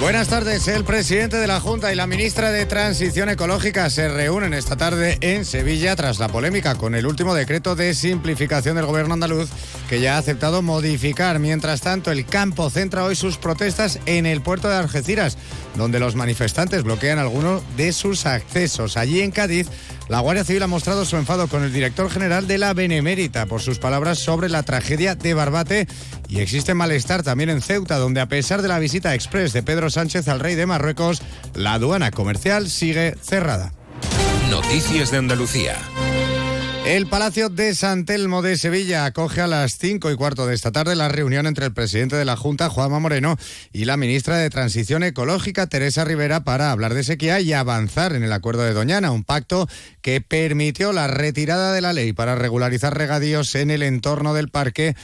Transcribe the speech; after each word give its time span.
Buenas 0.00 0.28
tardes. 0.28 0.68
El 0.68 0.84
presidente 0.84 1.38
de 1.38 1.46
la 1.46 1.60
Junta 1.60 1.90
y 1.92 1.96
la 1.96 2.06
ministra 2.06 2.50
de 2.50 2.66
Transición 2.66 3.30
Ecológica 3.30 3.88
se 3.88 4.08
reúnen 4.08 4.52
esta 4.52 4.76
tarde 4.76 5.16
en 5.20 5.44
Sevilla 5.44 5.96
tras 5.96 6.18
la 6.18 6.28
polémica 6.28 6.74
con 6.74 6.94
el 6.94 7.06
último 7.06 7.32
decreto 7.32 7.74
de 7.74 7.94
simplificación 7.94 8.76
del 8.76 8.86
gobierno 8.86 9.14
andaluz 9.14 9.48
que 9.88 10.00
ya 10.00 10.16
ha 10.16 10.18
aceptado 10.18 10.62
modificar. 10.62 11.38
Mientras 11.38 11.80
tanto, 11.80 12.10
el 12.10 12.26
campo 12.26 12.68
centra 12.70 13.04
hoy 13.04 13.16
sus 13.16 13.38
protestas 13.38 14.00
en 14.04 14.26
el 14.26 14.42
puerto 14.42 14.68
de 14.68 14.76
Algeciras, 14.76 15.38
donde 15.74 16.00
los 16.00 16.16
manifestantes 16.16 16.82
bloquean 16.82 17.18
algunos 17.18 17.62
de 17.76 17.92
sus 17.92 18.26
accesos. 18.26 18.96
Allí 18.96 19.20
en 19.20 19.30
Cádiz, 19.30 19.68
la 20.08 20.20
Guardia 20.20 20.44
Civil 20.44 20.62
ha 20.62 20.66
mostrado 20.66 21.04
su 21.04 21.16
enfado 21.16 21.48
con 21.48 21.62
el 21.62 21.72
director 21.72 22.10
general 22.10 22.46
de 22.46 22.58
la 22.58 22.74
Benemérita 22.74 23.46
por 23.46 23.62
sus 23.62 23.78
palabras 23.78 24.18
sobre 24.18 24.48
la 24.48 24.62
tragedia 24.62 25.14
de 25.14 25.34
Barbate 25.34 25.86
y 26.28 26.40
existe 26.40 26.74
malestar 26.74 27.22
también 27.22 27.50
en 27.50 27.62
Ceuta, 27.62 27.96
donde 27.96 28.20
a 28.20 28.26
pesar 28.26 28.62
de 28.62 28.68
la 28.68 28.78
visita 28.78 29.14
express 29.14 29.52
de 29.52 29.62
Pedro 29.62 29.90
Sánchez 29.90 30.28
al 30.28 30.40
rey 30.40 30.54
de 30.54 30.66
Marruecos, 30.66 31.22
la 31.54 31.74
aduana 31.74 32.10
comercial 32.10 32.68
sigue 32.68 33.16
cerrada. 33.22 33.72
Noticias 34.50 35.10
de 35.10 35.18
Andalucía. 35.18 35.76
El 36.86 37.06
Palacio 37.06 37.48
de 37.48 37.74
San 37.74 38.04
Telmo 38.04 38.42
de 38.42 38.58
Sevilla 38.58 39.06
acoge 39.06 39.40
a 39.40 39.46
las 39.46 39.78
cinco 39.78 40.10
y 40.10 40.16
cuarto 40.16 40.46
de 40.46 40.54
esta 40.54 40.70
tarde 40.70 40.94
la 40.94 41.08
reunión 41.08 41.46
entre 41.46 41.64
el 41.64 41.72
presidente 41.72 42.14
de 42.14 42.26
la 42.26 42.36
Junta, 42.36 42.68
Juanma 42.68 42.98
Moreno, 42.98 43.38
y 43.72 43.86
la 43.86 43.96
ministra 43.96 44.36
de 44.36 44.50
Transición 44.50 45.02
Ecológica, 45.02 45.66
Teresa 45.66 46.04
Rivera, 46.04 46.44
para 46.44 46.70
hablar 46.70 46.92
de 46.92 47.02
sequía 47.02 47.40
y 47.40 47.54
avanzar 47.54 48.14
en 48.14 48.22
el 48.22 48.34
acuerdo 48.34 48.64
de 48.64 48.74
Doñana, 48.74 49.12
un 49.12 49.24
pacto 49.24 49.66
que 50.02 50.20
permitió 50.20 50.92
la 50.92 51.06
retirada 51.06 51.72
de 51.72 51.80
la 51.80 51.94
ley 51.94 52.12
para 52.12 52.34
regularizar 52.34 52.94
regadíos 52.94 53.54
en 53.54 53.70
el 53.70 53.82
entorno 53.82 54.34
del 54.34 54.50
parque 54.50 54.94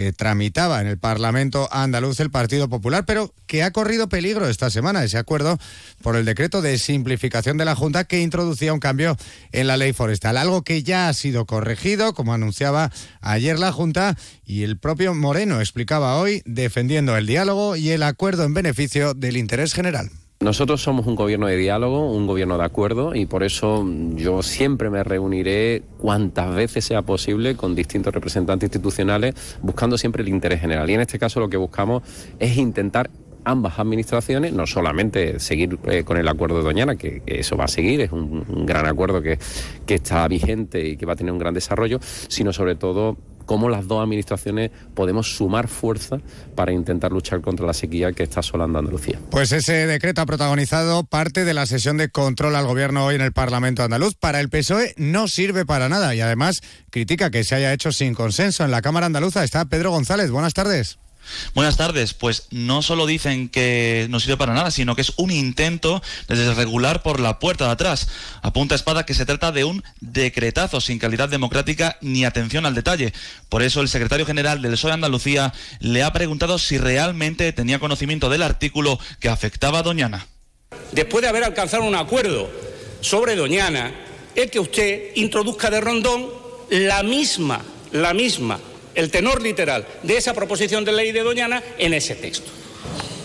que 0.00 0.14
tramitaba 0.14 0.80
en 0.80 0.86
el 0.86 0.96
Parlamento 0.96 1.68
andaluz 1.70 2.20
el 2.20 2.30
Partido 2.30 2.70
Popular, 2.70 3.04
pero 3.04 3.34
que 3.46 3.62
ha 3.62 3.70
corrido 3.70 4.08
peligro 4.08 4.48
esta 4.48 4.70
semana 4.70 5.04
ese 5.04 5.18
acuerdo 5.18 5.58
por 6.00 6.16
el 6.16 6.24
decreto 6.24 6.62
de 6.62 6.78
simplificación 6.78 7.58
de 7.58 7.66
la 7.66 7.76
Junta 7.76 8.04
que 8.04 8.22
introducía 8.22 8.72
un 8.72 8.80
cambio 8.80 9.18
en 9.52 9.66
la 9.66 9.76
ley 9.76 9.92
forestal, 9.92 10.38
algo 10.38 10.62
que 10.62 10.82
ya 10.82 11.10
ha 11.10 11.12
sido 11.12 11.44
corregido, 11.44 12.14
como 12.14 12.32
anunciaba 12.32 12.90
ayer 13.20 13.58
la 13.58 13.72
Junta, 13.72 14.16
y 14.46 14.62
el 14.62 14.78
propio 14.78 15.12
Moreno 15.12 15.60
explicaba 15.60 16.16
hoy 16.16 16.40
defendiendo 16.46 17.14
el 17.18 17.26
diálogo 17.26 17.76
y 17.76 17.90
el 17.90 18.02
acuerdo 18.02 18.44
en 18.44 18.54
beneficio 18.54 19.12
del 19.12 19.36
interés 19.36 19.74
general. 19.74 20.10
Nosotros 20.42 20.80
somos 20.80 21.06
un 21.06 21.16
gobierno 21.16 21.48
de 21.48 21.56
diálogo, 21.58 22.10
un 22.10 22.26
gobierno 22.26 22.56
de 22.56 22.64
acuerdo 22.64 23.14
y 23.14 23.26
por 23.26 23.42
eso 23.42 23.86
yo 24.14 24.42
siempre 24.42 24.88
me 24.88 25.04
reuniré 25.04 25.82
cuantas 25.98 26.54
veces 26.54 26.82
sea 26.82 27.02
posible 27.02 27.56
con 27.56 27.74
distintos 27.74 28.14
representantes 28.14 28.68
institucionales 28.68 29.34
buscando 29.60 29.98
siempre 29.98 30.22
el 30.22 30.30
interés 30.30 30.62
general. 30.62 30.88
Y 30.88 30.94
en 30.94 31.02
este 31.02 31.18
caso 31.18 31.40
lo 31.40 31.50
que 31.50 31.58
buscamos 31.58 32.02
es 32.38 32.56
intentar 32.56 33.10
ambas 33.44 33.78
administraciones, 33.78 34.52
no 34.52 34.66
solamente 34.66 35.40
seguir 35.40 35.78
eh, 35.84 36.04
con 36.04 36.16
el 36.16 36.28
acuerdo 36.28 36.58
de 36.58 36.64
Doñana, 36.64 36.96
que, 36.96 37.22
eso 37.26 37.56
va 37.56 37.64
a 37.64 37.68
seguir, 37.68 38.00
es 38.00 38.12
un, 38.12 38.66
gran 38.66 38.86
acuerdo 38.86 39.22
que, 39.22 39.38
que 39.86 39.94
está 39.94 40.26
vigente 40.28 40.86
y 40.86 40.96
que 40.96 41.06
va 41.06 41.14
a 41.14 41.16
tener 41.16 41.32
un 41.32 41.38
gran 41.38 41.54
desarrollo, 41.54 41.98
sino 42.28 42.52
sobre 42.52 42.76
todo 42.76 43.16
cómo 43.50 43.68
las 43.68 43.88
dos 43.88 44.00
administraciones 44.00 44.70
podemos 44.94 45.34
sumar 45.34 45.66
fuerza 45.66 46.20
para 46.54 46.70
intentar 46.70 47.10
luchar 47.10 47.40
contra 47.40 47.66
la 47.66 47.74
sequía 47.74 48.12
que 48.12 48.22
está 48.22 48.38
asolando 48.38 48.78
Andalucía. 48.78 49.18
Pues 49.28 49.50
ese 49.50 49.88
decreto 49.88 50.20
ha 50.20 50.26
protagonizado 50.26 51.02
parte 51.02 51.44
de 51.44 51.52
la 51.52 51.66
sesión 51.66 51.96
de 51.96 52.10
control 52.10 52.54
al 52.54 52.66
gobierno 52.66 53.04
hoy 53.04 53.16
en 53.16 53.22
el 53.22 53.32
Parlamento 53.32 53.82
andaluz. 53.82 54.14
Para 54.14 54.38
el 54.38 54.50
PSOE 54.50 54.94
no 54.98 55.26
sirve 55.26 55.66
para 55.66 55.88
nada 55.88 56.14
y 56.14 56.20
además 56.20 56.60
critica 56.90 57.32
que 57.32 57.42
se 57.42 57.56
haya 57.56 57.72
hecho 57.72 57.90
sin 57.90 58.14
consenso. 58.14 58.64
En 58.64 58.70
la 58.70 58.82
Cámara 58.82 59.06
Andaluza 59.06 59.42
está 59.42 59.64
Pedro 59.64 59.90
González. 59.90 60.30
Buenas 60.30 60.54
tardes. 60.54 61.00
Buenas 61.54 61.76
tardes. 61.76 62.14
Pues 62.14 62.46
no 62.50 62.82
solo 62.82 63.06
dicen 63.06 63.48
que 63.48 64.06
no 64.10 64.20
sirve 64.20 64.36
para 64.36 64.54
nada, 64.54 64.70
sino 64.70 64.94
que 64.94 65.02
es 65.02 65.12
un 65.16 65.30
intento 65.30 66.02
de 66.28 66.36
desregular 66.36 67.02
por 67.02 67.20
la 67.20 67.38
puerta 67.38 67.66
de 67.66 67.72
atrás. 67.72 68.08
Apunta 68.42 68.74
espada 68.74 69.06
que 69.06 69.14
se 69.14 69.26
trata 69.26 69.52
de 69.52 69.64
un 69.64 69.82
decretazo 70.00 70.80
sin 70.80 70.98
calidad 70.98 71.28
democrática 71.28 71.96
ni 72.00 72.24
atención 72.24 72.66
al 72.66 72.74
detalle. 72.74 73.12
Por 73.48 73.62
eso 73.62 73.80
el 73.80 73.88
secretario 73.88 74.26
general 74.26 74.62
del 74.62 74.72
PSOE 74.72 74.92
Andalucía 74.92 75.52
le 75.80 76.02
ha 76.02 76.12
preguntado 76.12 76.58
si 76.58 76.78
realmente 76.78 77.52
tenía 77.52 77.78
conocimiento 77.78 78.28
del 78.28 78.42
artículo 78.42 78.98
que 79.18 79.28
afectaba 79.28 79.80
a 79.80 79.82
Doñana. 79.82 80.26
Después 80.92 81.22
de 81.22 81.28
haber 81.28 81.44
alcanzado 81.44 81.84
un 81.84 81.94
acuerdo 81.94 82.50
sobre 83.00 83.36
Doñana, 83.36 83.92
es 84.34 84.50
que 84.50 84.60
usted 84.60 85.16
introduzca 85.16 85.70
de 85.70 85.80
rondón 85.80 86.28
la 86.70 87.02
misma, 87.02 87.60
la 87.92 88.14
misma 88.14 88.60
el 89.00 89.10
tenor 89.10 89.42
literal 89.42 89.86
de 90.02 90.18
esa 90.18 90.34
proposición 90.34 90.84
de 90.84 90.92
ley 90.92 91.10
de 91.10 91.22
Doñana 91.22 91.62
en 91.78 91.94
ese 91.94 92.14
texto. 92.14 92.50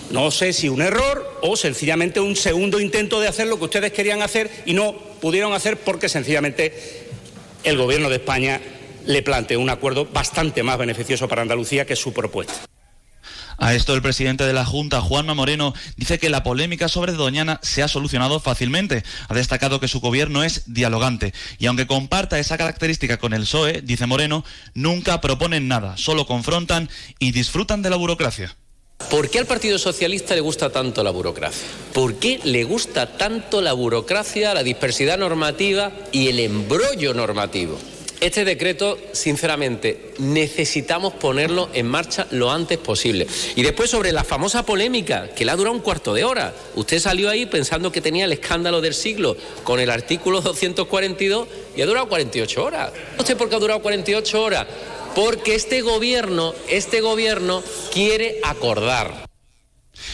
No 0.09 0.31
sé 0.31 0.53
si 0.53 0.69
un 0.69 0.81
error 0.81 1.39
o 1.41 1.57
sencillamente 1.57 2.21
un 2.21 2.37
segundo 2.37 2.79
intento 2.79 3.19
de 3.19 3.27
hacer 3.27 3.47
lo 3.47 3.57
que 3.57 3.65
ustedes 3.65 3.91
querían 3.91 4.21
hacer 4.21 4.49
y 4.65 4.73
no 4.73 4.95
pudieron 5.19 5.51
hacer 5.51 5.77
porque 5.77 6.07
sencillamente 6.07 6.73
el 7.65 7.77
Gobierno 7.77 8.09
de 8.09 8.15
España 8.15 8.61
le 9.05 9.21
planteó 9.21 9.59
un 9.59 9.69
acuerdo 9.69 10.05
bastante 10.05 10.63
más 10.63 10.77
beneficioso 10.77 11.27
para 11.27 11.41
Andalucía 11.41 11.85
que 11.85 11.97
su 11.97 12.13
propuesta. 12.13 12.64
A 13.57 13.73
esto 13.73 13.93
el 13.93 14.01
presidente 14.01 14.43
de 14.43 14.53
la 14.53 14.65
Junta, 14.65 15.01
Juanma 15.01 15.33
Moreno, 15.33 15.73
dice 15.97 16.19
que 16.19 16.29
la 16.29 16.43
polémica 16.43 16.89
sobre 16.89 17.13
Doñana 17.13 17.59
se 17.63 17.83
ha 17.83 17.87
solucionado 17.87 18.39
fácilmente. 18.39 19.03
Ha 19.27 19.33
destacado 19.33 19.79
que 19.79 19.87
su 19.87 19.99
gobierno 19.99 20.43
es 20.43 20.63
dialogante 20.73 21.33
y 21.57 21.67
aunque 21.67 21.87
comparta 21.87 22.39
esa 22.39 22.57
característica 22.57 23.17
con 23.17 23.33
el 23.33 23.41
PSOE, 23.41 23.81
dice 23.81 24.05
Moreno, 24.05 24.43
nunca 24.73 25.21
proponen 25.21 25.67
nada, 25.67 25.97
solo 25.97 26.25
confrontan 26.25 26.89
y 27.19 27.31
disfrutan 27.31 27.81
de 27.81 27.89
la 27.89 27.95
burocracia. 27.95 28.55
¿Por 29.09 29.29
qué 29.29 29.39
al 29.39 29.45
Partido 29.45 29.77
Socialista 29.77 30.35
le 30.35 30.41
gusta 30.41 30.71
tanto 30.71 31.03
la 31.03 31.11
burocracia? 31.11 31.67
¿Por 31.93 32.15
qué 32.15 32.39
le 32.43 32.63
gusta 32.63 33.17
tanto 33.17 33.61
la 33.61 33.73
burocracia, 33.73 34.53
la 34.53 34.63
dispersidad 34.63 35.17
normativa 35.17 35.91
y 36.11 36.29
el 36.29 36.39
embrollo 36.39 37.13
normativo? 37.13 37.77
Este 38.21 38.45
decreto, 38.45 38.97
sinceramente, 39.11 40.13
necesitamos 40.19 41.13
ponerlo 41.13 41.69
en 41.73 41.87
marcha 41.87 42.27
lo 42.31 42.49
antes 42.51 42.77
posible. 42.77 43.27
Y 43.55 43.61
después 43.61 43.89
sobre 43.89 44.11
la 44.11 44.23
famosa 44.23 44.65
polémica, 44.65 45.29
que 45.29 45.45
le 45.45 45.51
ha 45.51 45.55
durado 45.55 45.75
un 45.75 45.81
cuarto 45.81 46.13
de 46.13 46.23
hora. 46.23 46.53
Usted 46.75 46.99
salió 46.99 47.29
ahí 47.29 47.45
pensando 47.45 47.91
que 47.91 48.01
tenía 48.01 48.25
el 48.25 48.31
escándalo 48.31 48.81
del 48.81 48.93
siglo 48.93 49.35
con 49.63 49.79
el 49.79 49.89
artículo 49.89 50.41
242 50.41 51.47
y 51.75 51.81
ha 51.81 51.85
durado 51.85 52.07
48 52.07 52.63
horas. 52.63 52.91
¿Usted 53.19 53.37
por 53.37 53.49
qué 53.49 53.55
ha 53.55 53.59
durado 53.59 53.81
48 53.81 54.41
horas? 54.41 54.65
Porque 55.13 55.55
este 55.55 55.81
gobierno, 55.81 56.53
este 56.69 57.01
gobierno 57.01 57.63
quiere 57.93 58.39
acordar. 58.43 59.25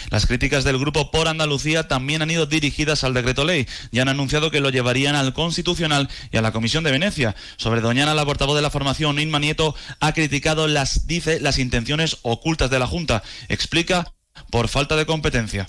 Las 0.09 0.25
críticas 0.25 0.63
del 0.63 0.77
grupo 0.77 1.11
por 1.11 1.27
Andalucía 1.27 1.87
también 1.87 2.21
han 2.21 2.31
ido 2.31 2.45
dirigidas 2.45 3.03
al 3.03 3.13
decreto 3.13 3.45
ley 3.45 3.67
y 3.91 3.99
han 3.99 4.09
anunciado 4.09 4.51
que 4.51 4.61
lo 4.61 4.69
llevarían 4.69 5.15
al 5.15 5.33
Constitucional 5.33 6.09
y 6.31 6.37
a 6.37 6.41
la 6.41 6.51
Comisión 6.51 6.83
de 6.83 6.91
Venecia. 6.91 7.35
Sobre 7.57 7.81
Doñana, 7.81 8.15
la 8.15 8.25
portavoz 8.25 8.55
de 8.55 8.61
la 8.61 8.69
formación, 8.69 9.19
Inma 9.19 9.39
Nieto, 9.39 9.75
ha 9.99 10.13
criticado 10.13 10.67
las, 10.67 11.07
dice, 11.07 11.39
las 11.39 11.59
intenciones 11.59 12.17
ocultas 12.21 12.69
de 12.69 12.79
la 12.79 12.87
Junta. 12.87 13.23
Explica 13.49 14.13
por 14.49 14.67
falta 14.67 14.95
de 14.95 15.05
competencia. 15.05 15.67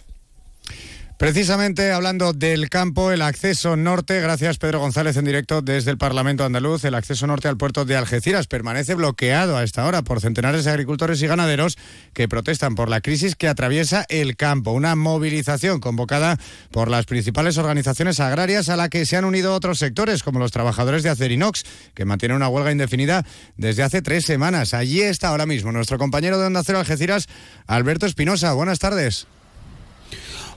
Precisamente 1.23 1.93
hablando 1.93 2.33
del 2.33 2.69
campo, 2.69 3.13
el 3.13 3.23
acceso 3.23 3.77
norte, 3.77 4.21
gracias 4.21 4.59
Pedro 4.59 4.81
González 4.81 5.17
en 5.17 5.25
directo 5.25 5.63
desde 5.63 5.93
el 5.93 5.97
Parlamento 5.97 6.45
andaluz, 6.45 6.85
el 6.85 6.97
acceso 6.97 7.29
norte 7.29 7.47
al 7.47 7.57
puerto 7.57 7.85
de 7.85 7.95
Algeciras 7.95 8.49
permanece 8.49 8.97
bloqueado 8.97 9.57
a 9.57 9.63
esta 9.63 9.87
hora 9.87 10.03
por 10.03 10.21
centenares 10.21 10.65
de 10.65 10.73
agricultores 10.73 11.23
y 11.23 11.29
ganaderos 11.29 11.79
que 12.13 12.27
protestan 12.27 12.75
por 12.75 12.89
la 12.89 13.01
crisis 13.01 13.37
que 13.37 13.47
atraviesa 13.47 14.05
el 14.09 14.37
campo. 14.37 14.73
Una 14.73 14.97
movilización 14.97 15.79
convocada 15.79 16.41
por 16.73 16.91
las 16.91 17.07
principales 17.07 17.57
organizaciones 17.57 18.19
agrarias 18.19 18.69
a 18.69 18.77
la 18.77 18.89
que 18.89 19.07
se 19.07 19.17
han 19.17 19.25
unido 19.25 19.55
otros 19.55 19.79
sectores 19.79 20.25
como 20.25 20.41
los 20.41 20.51
trabajadores 20.51 21.05
de 21.05 21.11
Acerinox, 21.11 21.63
que 21.95 22.05
mantienen 22.05 22.39
una 22.39 22.49
huelga 22.49 22.73
indefinida 22.73 23.25
desde 23.57 23.85
hace 23.85 24.03
tres 24.03 24.25
semanas. 24.25 24.75
Allí 24.75 25.03
está 25.03 25.29
ahora 25.29 25.47
mismo 25.47 25.71
nuestro 25.71 25.99
compañero 25.99 26.41
de 26.41 26.47
Onda 26.47 26.65
Cero 26.65 26.81
Algeciras, 26.81 27.29
Alberto 27.69 28.07
Espinosa. 28.07 28.55
Buenas 28.55 28.81
tardes. 28.81 29.29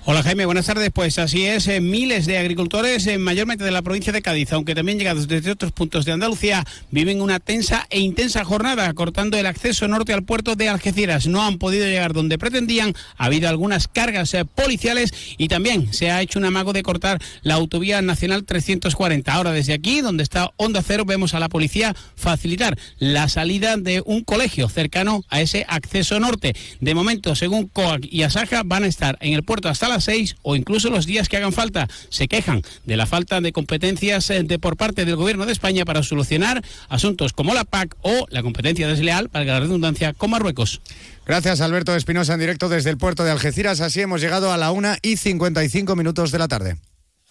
Hola 0.07 0.21
Jaime, 0.21 0.45
buenas 0.45 0.67
tardes. 0.67 0.91
Pues 0.93 1.17
así 1.17 1.47
es, 1.47 1.67
eh, 1.67 1.81
miles 1.81 2.27
de 2.27 2.37
agricultores, 2.37 3.07
eh, 3.07 3.17
mayormente 3.17 3.63
de 3.63 3.71
la 3.71 3.81
provincia 3.81 4.13
de 4.13 4.21
Cádiz, 4.21 4.53
aunque 4.53 4.75
también 4.75 4.99
llegados 4.99 5.27
desde 5.27 5.49
otros 5.49 5.71
puntos 5.71 6.05
de 6.05 6.11
Andalucía, 6.11 6.63
viven 6.91 7.23
una 7.23 7.39
tensa 7.39 7.87
e 7.89 8.01
intensa 8.01 8.45
jornada 8.45 8.93
cortando 8.93 9.35
el 9.35 9.47
acceso 9.47 9.87
norte 9.87 10.13
al 10.13 10.23
puerto 10.23 10.55
de 10.55 10.69
Algeciras. 10.69 11.25
No 11.25 11.41
han 11.41 11.57
podido 11.57 11.87
llegar 11.87 12.13
donde 12.13 12.37
pretendían, 12.37 12.93
ha 13.17 13.25
habido 13.25 13.49
algunas 13.49 13.87
cargas 13.87 14.31
eh, 14.35 14.45
policiales 14.45 15.11
y 15.39 15.47
también 15.47 15.91
se 15.91 16.11
ha 16.11 16.21
hecho 16.21 16.37
un 16.37 16.45
amago 16.45 16.71
de 16.71 16.83
cortar 16.83 17.19
la 17.41 17.55
autovía 17.55 17.99
nacional 18.03 18.45
340. 18.45 19.33
Ahora 19.33 19.53
desde 19.53 19.73
aquí, 19.73 20.01
donde 20.01 20.21
está 20.21 20.51
Onda 20.57 20.83
Cero, 20.85 21.05
vemos 21.05 21.33
a 21.33 21.39
la 21.39 21.49
policía 21.49 21.95
facilitar 22.15 22.77
la 22.99 23.27
salida 23.27 23.75
de 23.75 24.03
un 24.05 24.23
colegio 24.23 24.69
cercano 24.69 25.23
a 25.29 25.41
ese 25.41 25.65
acceso 25.67 26.19
norte. 26.19 26.55
De 26.79 26.93
momento, 26.93 27.33
según 27.33 27.67
COAC 27.69 28.05
y 28.07 28.21
Asaja, 28.21 28.61
van 28.63 28.83
a 28.83 28.87
estar 28.87 29.17
en 29.19 29.33
el 29.33 29.41
puerto 29.41 29.67
hasta 29.67 29.89
las 29.89 29.94
cada 29.95 30.01
seis 30.01 30.35
o 30.41 30.57
incluso 30.57 30.89
los 30.89 31.05
días 31.05 31.29
que 31.29 31.37
hagan 31.37 31.53
falta. 31.53 31.87
Se 32.09 32.27
quejan 32.27 32.63
de 32.83 32.97
la 32.97 33.05
falta 33.05 33.39
de 33.39 33.53
competencias 33.53 34.29
eh, 34.29 34.43
de, 34.43 34.59
por 34.59 34.75
parte 34.75 35.05
del 35.05 35.15
Gobierno 35.15 35.45
de 35.45 35.53
España 35.53 35.85
para 35.85 36.03
solucionar 36.03 36.61
asuntos 36.89 37.31
como 37.31 37.53
la 37.53 37.63
PAC 37.63 37.95
o 38.01 38.25
la 38.29 38.43
competencia 38.43 38.89
desleal, 38.89 39.29
para 39.29 39.45
la 39.45 39.59
redundancia, 39.61 40.11
con 40.13 40.31
Marruecos. 40.31 40.81
Gracias, 41.25 41.61
Alberto 41.61 41.95
Espinosa, 41.95 42.33
en 42.33 42.41
directo 42.41 42.67
desde 42.67 42.89
el 42.89 42.97
puerto 42.97 43.23
de 43.23 43.31
Algeciras. 43.31 43.79
Así 43.79 44.01
hemos 44.01 44.19
llegado 44.19 44.51
a 44.51 44.57
la 44.57 44.71
1 44.71 44.95
y 45.01 45.15
55 45.15 45.95
minutos 45.95 46.31
de 46.31 46.39
la 46.39 46.49
tarde. 46.49 46.77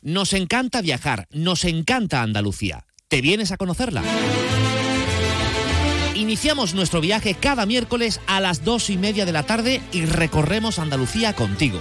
Nos 0.01 0.33
encanta 0.33 0.81
viajar, 0.81 1.29
nos 1.31 1.65
encanta 1.67 2.23
Andalucía. 2.23 2.87
¿Te 3.09 3.21
vienes 3.21 3.53
a 3.53 3.59
conocerla? 3.59 4.03
Iniciamos 6.15 6.75
nuestro 6.75 7.03
viaje 7.03 7.35
cada 7.35 7.67
miércoles 7.67 8.21
a 8.27 8.41
las 8.41 8.65
dos 8.65 8.89
y 8.89 8.97
media 8.97 9.27
de 9.27 9.33
la 9.33 9.43
tarde 9.43 9.83
y 9.93 10.07
recorremos 10.07 10.79
Andalucía 10.79 11.35
contigo. 11.35 11.81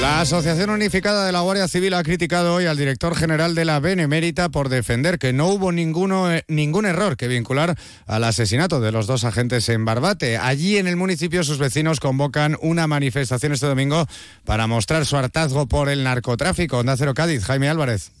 La 0.00 0.20
Asociación 0.20 0.70
Unificada 0.70 1.26
de 1.26 1.32
la 1.32 1.40
Guardia 1.40 1.66
Civil 1.66 1.92
ha 1.94 2.04
criticado 2.04 2.54
hoy 2.54 2.66
al 2.66 2.76
director 2.76 3.16
general 3.16 3.56
de 3.56 3.64
la 3.64 3.80
Benemérita 3.80 4.48
por 4.48 4.68
defender 4.68 5.18
que 5.18 5.32
no 5.32 5.48
hubo 5.48 5.72
ninguno, 5.72 6.32
eh, 6.32 6.44
ningún 6.46 6.86
error 6.86 7.16
que 7.16 7.26
vincular 7.26 7.76
al 8.06 8.22
asesinato 8.22 8.80
de 8.80 8.92
los 8.92 9.08
dos 9.08 9.24
agentes 9.24 9.68
en 9.68 9.84
Barbate. 9.84 10.38
Allí 10.38 10.76
en 10.76 10.86
el 10.86 10.96
municipio 10.96 11.42
sus 11.42 11.58
vecinos 11.58 11.98
convocan 11.98 12.56
una 12.62 12.86
manifestación 12.86 13.52
este 13.52 13.66
domingo 13.66 14.06
para 14.44 14.68
mostrar 14.68 15.04
su 15.04 15.16
hartazgo 15.16 15.66
por 15.66 15.88
el 15.88 16.04
narcotráfico. 16.04 16.78
Onda 16.78 16.96
Cero 16.96 17.14
Cádiz, 17.14 17.44
Jaime 17.44 17.68
Álvarez. 17.68 18.12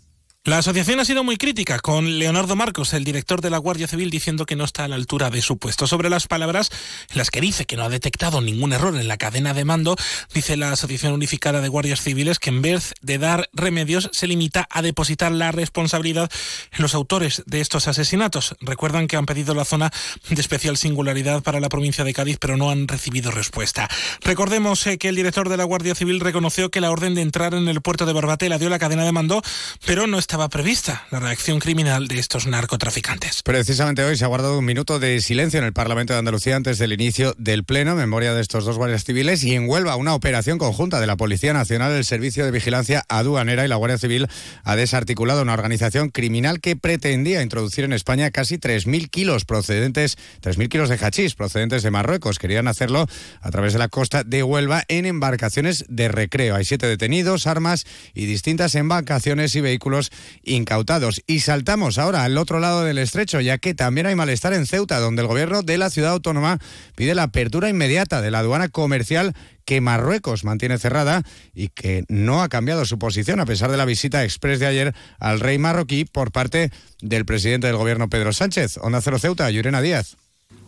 La 0.48 0.56
asociación 0.56 0.98
ha 0.98 1.04
sido 1.04 1.24
muy 1.24 1.36
crítica, 1.36 1.78
con 1.78 2.18
Leonardo 2.18 2.56
Marcos, 2.56 2.94
el 2.94 3.04
director 3.04 3.42
de 3.42 3.50
la 3.50 3.58
Guardia 3.58 3.86
Civil, 3.86 4.08
diciendo 4.08 4.46
que 4.46 4.56
no 4.56 4.64
está 4.64 4.84
a 4.84 4.88
la 4.88 4.96
altura 4.96 5.28
de 5.28 5.42
su 5.42 5.58
puesto. 5.58 5.86
Sobre 5.86 6.08
las 6.08 6.26
palabras 6.26 6.70
en 7.10 7.18
las 7.18 7.30
que 7.30 7.42
dice 7.42 7.66
que 7.66 7.76
no 7.76 7.84
ha 7.84 7.90
detectado 7.90 8.40
ningún 8.40 8.72
error 8.72 8.96
en 8.96 9.08
la 9.08 9.18
cadena 9.18 9.52
de 9.52 9.66
mando, 9.66 9.94
dice 10.32 10.56
la 10.56 10.72
Asociación 10.72 11.12
Unificada 11.12 11.60
de 11.60 11.68
Guardias 11.68 12.00
Civiles 12.00 12.38
que 12.38 12.48
en 12.48 12.62
vez 12.62 12.94
de 13.02 13.18
dar 13.18 13.50
remedios 13.52 14.08
se 14.14 14.26
limita 14.26 14.66
a 14.70 14.80
depositar 14.80 15.32
la 15.32 15.52
responsabilidad 15.52 16.30
en 16.72 16.80
los 16.80 16.94
autores 16.94 17.42
de 17.44 17.60
estos 17.60 17.86
asesinatos. 17.86 18.56
Recuerdan 18.62 19.06
que 19.06 19.18
han 19.18 19.26
pedido 19.26 19.52
la 19.54 19.66
zona 19.66 19.90
de 20.30 20.40
especial 20.40 20.78
singularidad 20.78 21.42
para 21.42 21.60
la 21.60 21.68
provincia 21.68 22.04
de 22.04 22.14
Cádiz, 22.14 22.38
pero 22.40 22.56
no 22.56 22.70
han 22.70 22.88
recibido 22.88 23.32
respuesta. 23.32 23.86
Recordemos 24.22 24.86
eh, 24.86 24.96
que 24.96 25.10
el 25.10 25.16
director 25.16 25.50
de 25.50 25.58
la 25.58 25.64
Guardia 25.64 25.94
Civil 25.94 26.20
reconoció 26.20 26.70
que 26.70 26.80
la 26.80 26.90
orden 26.90 27.14
de 27.14 27.20
entrar 27.20 27.52
en 27.52 27.68
el 27.68 27.82
puerto 27.82 28.06
de 28.06 28.14
Barbate 28.14 28.48
la 28.48 28.56
dio 28.56 28.70
la 28.70 28.78
cadena 28.78 29.04
de 29.04 29.12
mando, 29.12 29.42
pero 29.84 30.06
no 30.06 30.18
estaba 30.18 30.37
prevista 30.46 31.04
la 31.10 31.18
reacción 31.18 31.58
criminal 31.58 32.06
de 32.06 32.20
estos 32.20 32.46
narcotraficantes. 32.46 33.42
Precisamente 33.42 34.04
hoy 34.04 34.16
se 34.16 34.24
ha 34.24 34.28
guardado 34.28 34.56
un 34.60 34.64
minuto 34.64 35.00
de 35.00 35.20
silencio 35.20 35.58
en 35.58 35.64
el 35.66 35.72
Parlamento 35.72 36.12
de 36.12 36.20
Andalucía 36.20 36.54
antes 36.54 36.78
del 36.78 36.92
inicio 36.92 37.34
del 37.36 37.64
Pleno, 37.64 37.90
en 37.90 37.96
memoria 37.96 38.32
de 38.32 38.40
estos 38.40 38.64
dos 38.64 38.76
guardias 38.76 39.02
civiles, 39.02 39.42
y 39.42 39.56
en 39.56 39.68
Huelva 39.68 39.96
una 39.96 40.14
operación 40.14 40.58
conjunta 40.58 41.00
de 41.00 41.08
la 41.08 41.16
Policía 41.16 41.52
Nacional, 41.52 41.90
el 41.90 42.04
Servicio 42.04 42.44
de 42.44 42.52
Vigilancia 42.52 43.04
Aduanera 43.08 43.64
y 43.64 43.68
la 43.68 43.74
Guardia 43.74 43.98
Civil 43.98 44.28
ha 44.62 44.76
desarticulado 44.76 45.42
una 45.42 45.54
organización 45.54 46.10
criminal 46.10 46.60
que 46.60 46.76
pretendía 46.76 47.42
introducir 47.42 47.84
en 47.84 47.92
España 47.92 48.30
casi 48.30 48.58
3.000 48.58 49.10
kilos 49.10 49.44
procedentes, 49.44 50.18
3.000 50.42 50.68
kilos 50.68 50.88
de 50.88 50.98
hachís 51.02 51.34
procedentes 51.34 51.82
de 51.82 51.90
Marruecos. 51.90 52.38
Querían 52.38 52.68
hacerlo 52.68 53.08
a 53.40 53.50
través 53.50 53.72
de 53.72 53.78
la 53.78 53.88
costa 53.88 54.22
de 54.22 54.42
Huelva 54.42 54.84
en 54.88 55.06
embarcaciones 55.06 55.84
de 55.88 56.08
recreo. 56.08 56.54
Hay 56.54 56.64
siete 56.64 56.86
detenidos, 56.86 57.46
armas 57.46 57.86
y 58.14 58.26
distintas 58.26 58.74
embarcaciones 58.74 59.56
y 59.56 59.62
vehículos 59.62 60.10
incautados. 60.42 61.22
Y 61.26 61.40
saltamos 61.40 61.98
ahora 61.98 62.24
al 62.24 62.38
otro 62.38 62.60
lado 62.60 62.84
del 62.84 62.98
estrecho, 62.98 63.40
ya 63.40 63.58
que 63.58 63.74
también 63.74 64.06
hay 64.06 64.14
malestar 64.14 64.52
en 64.52 64.66
Ceuta, 64.66 65.00
donde 65.00 65.22
el 65.22 65.28
gobierno 65.28 65.62
de 65.62 65.78
la 65.78 65.90
ciudad 65.90 66.12
autónoma 66.12 66.58
pide 66.96 67.14
la 67.14 67.24
apertura 67.24 67.68
inmediata 67.68 68.20
de 68.20 68.30
la 68.30 68.40
aduana 68.40 68.68
comercial 68.68 69.34
que 69.64 69.80
Marruecos 69.80 70.44
mantiene 70.44 70.78
cerrada 70.78 71.22
y 71.54 71.68
que 71.68 72.04
no 72.08 72.42
ha 72.42 72.48
cambiado 72.48 72.86
su 72.86 72.98
posición 72.98 73.38
a 73.40 73.46
pesar 73.46 73.70
de 73.70 73.76
la 73.76 73.84
visita 73.84 74.24
express 74.24 74.60
de 74.60 74.66
ayer 74.66 74.94
al 75.18 75.40
rey 75.40 75.58
marroquí 75.58 76.04
por 76.06 76.32
parte 76.32 76.70
del 77.02 77.26
presidente 77.26 77.66
del 77.66 77.76
gobierno 77.76 78.08
Pedro 78.08 78.32
Sánchez. 78.32 78.78
Onda 78.78 79.00
Cero 79.02 79.18
Ceuta, 79.18 79.50
Llurena 79.50 79.82
Díaz. 79.82 80.16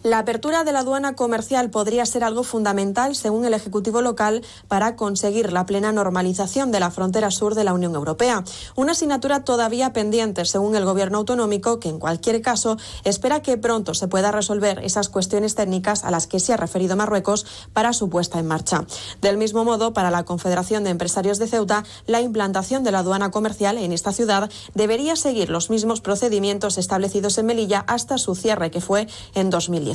La 0.03 0.19
apertura 0.19 0.65
de 0.65 0.73
la 0.73 0.79
aduana 0.79 1.15
comercial 1.15 1.69
podría 1.69 2.07
ser 2.07 2.25
algo 2.25 2.43
fundamental, 2.43 3.15
según 3.15 3.45
el 3.45 3.53
Ejecutivo 3.53 4.01
local, 4.01 4.43
para 4.67 4.97
conseguir 4.97 5.53
la 5.53 5.67
plena 5.67 5.93
normalización 5.93 6.73
de 6.73 6.81
la 6.81 6.91
frontera 6.91 7.31
sur 7.31 7.55
de 7.55 7.65
la 7.65 7.75
Unión 7.75 7.95
Europea. 7.95 8.43
Una 8.77 8.93
asignatura 8.93 9.45
todavía 9.45 9.93
pendiente, 9.93 10.47
según 10.47 10.75
el 10.75 10.87
Gobierno 10.87 11.19
autonómico, 11.19 11.81
que 11.81 11.91
en 11.91 11.99
cualquier 11.99 12.41
caso 12.41 12.79
espera 13.05 13.43
que 13.43 13.59
pronto 13.59 13.93
se 13.93 14.09
pueda 14.09 14.33
resolver 14.33 14.79
esas 14.83 15.11
cuestiones 15.11 15.55
técnicas 15.55 16.03
a 16.03 16.11
las 16.11 16.27
que 16.27 16.41
se 16.41 16.55
ha 16.55 16.57
referido 16.57 16.97
Marruecos 16.97 17.45
para 17.75 17.93
su 17.93 18.09
puesta 18.09 18.39
en 18.39 18.47
marcha. 18.47 18.87
Del 19.21 19.37
mismo 19.37 19.67
modo, 19.67 19.93
para 19.93 20.11
la 20.11 20.25
Confederación 20.25 20.83
de 20.83 20.91
Empresarios 20.91 21.39
de 21.39 21.47
Ceuta, 21.47 21.85
la 22.07 22.23
implantación 22.23 22.85
de 22.85 22.93
la 22.93 23.01
aduana 23.01 23.31
comercial 23.31 23.77
en 23.77 23.93
esta 23.93 24.13
ciudad 24.13 24.51
debería 24.75 25.15
seguir 25.15 25.51
los 25.51 25.69
mismos 25.69 26.01
procedimientos 26.01 26.79
establecidos 26.79 27.37
en 27.37 27.45
Melilla 27.45 27.85
hasta 27.87 28.17
su 28.17 28.35
cierre, 28.35 28.71
que 28.71 28.81
fue 28.81 29.07
en 29.35 29.51
2010. 29.51 29.90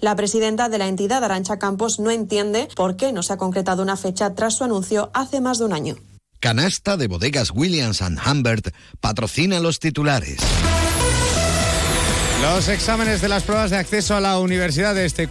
La 0.00 0.16
presidenta 0.16 0.68
de 0.68 0.78
la 0.78 0.88
entidad, 0.88 1.24
Arancha 1.24 1.58
Campos, 1.58 1.98
no 1.98 2.10
entiende 2.10 2.68
por 2.74 2.96
qué 2.96 3.12
no 3.12 3.22
se 3.22 3.32
ha 3.32 3.36
concretado 3.36 3.82
una 3.82 3.96
fecha 3.96 4.34
tras 4.34 4.54
su 4.54 4.64
anuncio 4.64 5.10
hace 5.14 5.40
más 5.40 5.58
de 5.58 5.64
un 5.64 5.72
año. 5.72 5.96
Canasta 6.40 6.96
de 6.96 7.08
bodegas 7.08 7.50
Williams⁇ 7.52 8.00
Humbert 8.30 8.68
patrocina 9.00 9.58
los 9.58 9.80
titulares. 9.80 10.38
Los 12.40 12.68
exámenes 12.68 13.20
de 13.20 13.28
las 13.28 13.42
pruebas 13.42 13.70
de 13.70 13.78
acceso 13.78 14.14
a 14.14 14.20
la 14.20 14.38
universidad 14.38 14.94
de 14.94 15.04
este, 15.04 15.28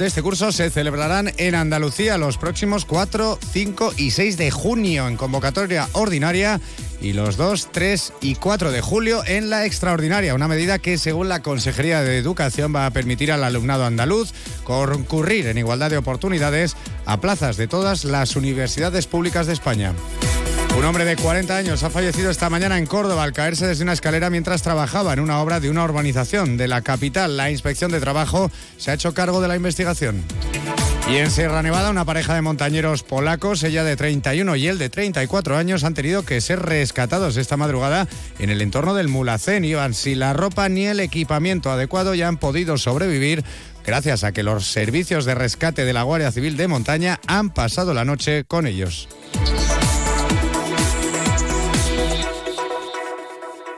este 0.00 0.22
curso 0.22 0.52
se 0.52 0.68
celebrarán 0.68 1.32
en 1.38 1.54
Andalucía 1.54 2.18
los 2.18 2.36
próximos 2.36 2.84
4, 2.84 3.38
5 3.52 3.94
y 3.96 4.10
6 4.10 4.36
de 4.36 4.50
junio 4.50 5.08
en 5.08 5.16
convocatoria 5.16 5.88
ordinaria 5.92 6.60
y 7.00 7.14
los 7.14 7.38
2, 7.38 7.68
3 7.72 8.12
y 8.20 8.34
4 8.34 8.70
de 8.70 8.82
julio 8.82 9.22
en 9.26 9.48
la 9.48 9.64
extraordinaria, 9.64 10.34
una 10.34 10.46
medida 10.46 10.78
que 10.78 10.98
según 10.98 11.30
la 11.30 11.40
Consejería 11.40 12.02
de 12.02 12.18
Educación 12.18 12.74
va 12.74 12.84
a 12.84 12.90
permitir 12.90 13.32
al 13.32 13.44
alumnado 13.44 13.86
andaluz 13.86 14.32
concurrir 14.64 15.46
en 15.46 15.56
igualdad 15.56 15.90
de 15.90 15.96
oportunidades 15.96 16.76
a 17.06 17.18
plazas 17.18 17.56
de 17.56 17.66
todas 17.66 18.04
las 18.04 18.36
universidades 18.36 19.06
públicas 19.06 19.46
de 19.46 19.54
España. 19.54 19.94
Un 20.76 20.84
hombre 20.86 21.04
de 21.04 21.16
40 21.16 21.54
años 21.56 21.82
ha 21.82 21.90
fallecido 21.90 22.30
esta 22.30 22.48
mañana 22.48 22.78
en 22.78 22.86
Córdoba 22.86 23.22
al 23.22 23.32
caerse 23.32 23.66
desde 23.66 23.84
una 23.84 23.92
escalera 23.92 24.30
mientras 24.30 24.62
trabajaba 24.62 25.12
en 25.12 25.20
una 25.20 25.40
obra 25.40 25.60
de 25.60 25.70
una 25.70 25.84
urbanización 25.84 26.56
de 26.56 26.66
la 26.66 26.80
capital. 26.80 27.36
La 27.36 27.50
inspección 27.50 27.90
de 27.90 28.00
trabajo 28.00 28.50
se 28.78 28.90
ha 28.90 28.94
hecho 28.94 29.12
cargo 29.14 29.40
de 29.40 29.48
la 29.48 29.56
investigación. 29.56 30.24
Y 31.10 31.16
en 31.16 31.30
Sierra 31.30 31.62
Nevada, 31.62 31.90
una 31.90 32.04
pareja 32.04 32.34
de 32.34 32.42
montañeros 32.42 33.02
polacos, 33.02 33.62
ella 33.64 33.84
de 33.84 33.96
31 33.96 34.56
y 34.56 34.68
él 34.68 34.78
de 34.78 34.88
34 34.88 35.56
años, 35.56 35.84
han 35.84 35.94
tenido 35.94 36.24
que 36.24 36.40
ser 36.40 36.60
rescatados 36.60 37.36
esta 37.36 37.56
madrugada 37.56 38.08
en 38.38 38.50
el 38.50 38.62
entorno 38.62 38.94
del 38.94 39.08
Mulacén. 39.08 39.64
Iban 39.64 39.94
sin 39.94 40.20
la 40.20 40.32
ropa 40.32 40.68
ni 40.68 40.86
el 40.86 41.00
equipamiento 41.00 41.70
adecuado 41.70 42.14
y 42.14 42.22
han 42.22 42.38
podido 42.38 42.78
sobrevivir 42.78 43.44
gracias 43.84 44.24
a 44.24 44.32
que 44.32 44.42
los 44.42 44.66
servicios 44.66 45.24
de 45.26 45.34
rescate 45.34 45.84
de 45.84 45.92
la 45.92 46.04
Guardia 46.04 46.32
Civil 46.32 46.56
de 46.56 46.68
Montaña 46.68 47.20
han 47.26 47.50
pasado 47.50 47.92
la 47.94 48.04
noche 48.04 48.44
con 48.44 48.66
ellos. 48.66 49.08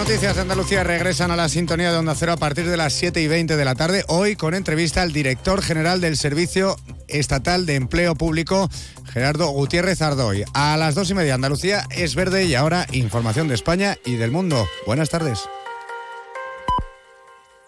Noticias 0.00 0.34
de 0.34 0.40
Andalucía 0.40 0.82
regresan 0.82 1.30
a 1.30 1.36
la 1.36 1.50
sintonía 1.50 1.92
de 1.92 1.98
Onda 1.98 2.14
Cero 2.14 2.32
a 2.32 2.38
partir 2.38 2.66
de 2.66 2.78
las 2.78 2.94
7 2.94 3.20
y 3.20 3.28
20 3.28 3.54
de 3.58 3.64
la 3.66 3.74
tarde. 3.74 4.02
Hoy 4.08 4.34
con 4.34 4.54
entrevista 4.54 5.02
al 5.02 5.12
director 5.12 5.60
general 5.60 6.00
del 6.00 6.16
Servicio 6.16 6.76
Estatal 7.06 7.66
de 7.66 7.74
Empleo 7.74 8.14
Público, 8.14 8.70
Gerardo 9.12 9.48
Gutiérrez 9.48 10.00
Ardoy. 10.00 10.44
A 10.54 10.78
las 10.78 10.94
dos 10.94 11.10
y 11.10 11.14
media 11.14 11.34
Andalucía 11.34 11.84
es 11.90 12.14
verde 12.14 12.46
y 12.46 12.54
ahora 12.54 12.86
información 12.92 13.46
de 13.48 13.54
España 13.54 13.98
y 14.06 14.14
del 14.14 14.30
mundo. 14.30 14.66
Buenas 14.86 15.10
tardes. 15.10 15.40